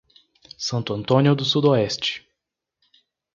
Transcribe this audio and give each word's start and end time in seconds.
Santo 0.57 0.95
Antônio 0.95 1.35
do 1.35 1.45
Sudoeste 1.45 2.27